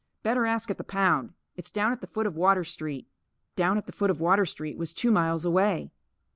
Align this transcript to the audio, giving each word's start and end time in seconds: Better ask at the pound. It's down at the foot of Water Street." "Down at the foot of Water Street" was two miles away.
Better 0.23 0.47
ask 0.47 0.71
at 0.71 0.79
the 0.79 0.83
pound. 0.83 1.33
It's 1.55 1.69
down 1.69 1.91
at 1.91 2.01
the 2.01 2.07
foot 2.07 2.25
of 2.25 2.35
Water 2.35 2.63
Street." 2.63 3.05
"Down 3.55 3.77
at 3.77 3.85
the 3.85 3.91
foot 3.93 4.09
of 4.09 4.19
Water 4.19 4.47
Street" 4.47 4.75
was 4.75 4.95
two 4.95 5.11
miles 5.11 5.45
away. 5.45 5.91